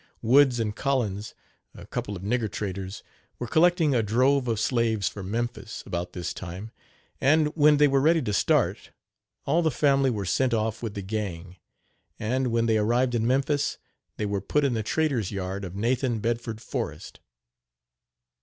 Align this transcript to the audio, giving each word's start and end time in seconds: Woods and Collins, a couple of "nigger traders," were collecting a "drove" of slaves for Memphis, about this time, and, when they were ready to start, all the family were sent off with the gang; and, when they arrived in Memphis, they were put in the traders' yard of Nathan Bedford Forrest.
Woods 0.23 0.59
and 0.59 0.75
Collins, 0.75 1.35
a 1.75 1.85
couple 1.85 2.15
of 2.17 2.23
"nigger 2.23 2.51
traders," 2.51 3.03
were 3.37 3.45
collecting 3.45 3.93
a 3.93 4.01
"drove" 4.01 4.47
of 4.47 4.59
slaves 4.59 5.07
for 5.07 5.21
Memphis, 5.21 5.83
about 5.85 6.13
this 6.13 6.33
time, 6.33 6.71
and, 7.21 7.55
when 7.55 7.77
they 7.77 7.87
were 7.87 8.01
ready 8.01 8.23
to 8.23 8.33
start, 8.33 8.89
all 9.45 9.61
the 9.61 9.69
family 9.69 10.09
were 10.09 10.25
sent 10.25 10.55
off 10.55 10.81
with 10.81 10.95
the 10.95 11.03
gang; 11.03 11.57
and, 12.17 12.47
when 12.47 12.65
they 12.65 12.79
arrived 12.79 13.13
in 13.13 13.27
Memphis, 13.27 13.77
they 14.17 14.25
were 14.25 14.41
put 14.41 14.63
in 14.65 14.73
the 14.73 14.81
traders' 14.81 15.31
yard 15.31 15.63
of 15.63 15.75
Nathan 15.75 16.17
Bedford 16.17 16.61
Forrest. 16.61 17.19